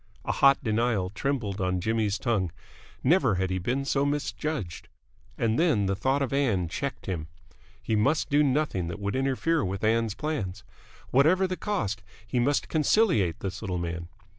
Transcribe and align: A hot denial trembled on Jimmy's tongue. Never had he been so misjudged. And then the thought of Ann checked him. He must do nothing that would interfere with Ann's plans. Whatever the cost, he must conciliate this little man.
A 0.25 0.31
hot 0.31 0.63
denial 0.63 1.11
trembled 1.11 1.61
on 1.61 1.79
Jimmy's 1.79 2.17
tongue. 2.17 2.51
Never 3.03 3.35
had 3.35 3.51
he 3.51 3.59
been 3.59 3.85
so 3.85 4.03
misjudged. 4.03 4.87
And 5.37 5.59
then 5.59 5.85
the 5.85 5.95
thought 5.95 6.23
of 6.23 6.33
Ann 6.33 6.67
checked 6.67 7.05
him. 7.05 7.27
He 7.79 7.95
must 7.95 8.31
do 8.31 8.41
nothing 8.41 8.87
that 8.87 8.99
would 8.99 9.15
interfere 9.15 9.63
with 9.63 9.83
Ann's 9.83 10.15
plans. 10.15 10.63
Whatever 11.11 11.45
the 11.45 11.55
cost, 11.55 12.01
he 12.25 12.39
must 12.39 12.67
conciliate 12.67 13.41
this 13.41 13.61
little 13.61 13.77
man. 13.77 14.07